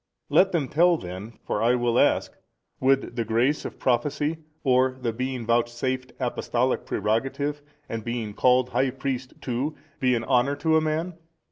[0.29, 2.35] Let them tell then, for I will ask:
[2.79, 8.89] Would the grace of Prophecy or the being vouchsafed apostolic prerogative, and being called High
[8.89, 11.19] Priest too, be an honour to a man?